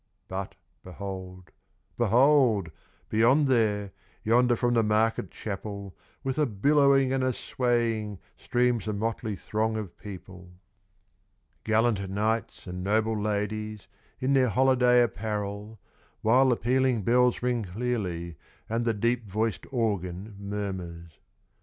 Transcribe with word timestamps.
But 0.27 0.55
behold, 0.83 1.51
behold! 1.95 2.71
beyond 3.07 3.47
there, 3.47 3.91
Yonder 4.23 4.55
from 4.55 4.73
the 4.73 4.81
market 4.81 5.29
chapel, 5.29 5.95
With 6.23 6.39
a 6.39 6.47
billowing 6.47 7.13
and 7.13 7.23
a 7.23 7.31
swaying, 7.33 8.17
Streams 8.35 8.85
the 8.85 8.93
motley 8.93 9.35
throng 9.35 9.77
of 9.77 9.95
people. 9.99 10.53
Gallant 11.63 12.09
knights 12.09 12.65
and 12.65 12.83
noble 12.83 13.15
ladies, 13.15 13.87
In 14.19 14.33
their 14.33 14.49
holiday 14.49 15.03
apparel; 15.03 15.79
While 16.23 16.49
the 16.49 16.57
pealing 16.57 17.03
bells 17.03 17.43
ring 17.43 17.63
clearly, 17.63 18.37
And 18.67 18.85
the 18.85 18.95
deep 18.95 19.29
voiced 19.29 19.67
organ 19.71 20.33
murmurs. 20.39 21.19